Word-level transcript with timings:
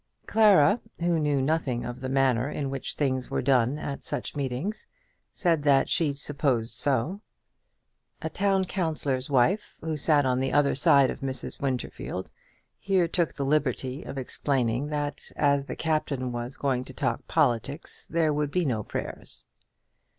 Clara, 0.25 0.81
who 0.97 1.19
knew 1.19 1.39
nothing 1.43 1.85
of 1.85 1.99
the 2.01 2.09
manner 2.09 2.49
in 2.49 2.71
which 2.71 2.95
things 2.95 3.29
were 3.29 3.43
done 3.43 3.77
at 3.77 4.03
such 4.03 4.35
meetings, 4.35 4.87
said 5.31 5.61
that 5.61 5.89
she 5.89 6.11
supposed 6.11 6.73
so. 6.73 7.21
A 8.23 8.27
town 8.27 8.65
councillor's 8.65 9.29
wife 9.29 9.77
who 9.79 9.95
sat 9.95 10.25
on 10.25 10.39
the 10.39 10.51
other 10.51 10.73
side 10.73 11.11
of 11.11 11.19
Mrs. 11.19 11.61
Winterfield, 11.61 12.31
here 12.79 13.07
took 13.07 13.35
the 13.35 13.45
liberty 13.45 14.01
of 14.01 14.17
explaining 14.17 14.87
that 14.87 15.31
as 15.35 15.65
the 15.65 15.75
Captain 15.75 16.31
was 16.31 16.57
going 16.57 16.83
to 16.85 16.95
talk 16.95 17.27
politics 17.27 18.07
there 18.07 18.33
would 18.33 18.49
be 18.49 18.65
no 18.65 18.81
prayers. 18.81 19.45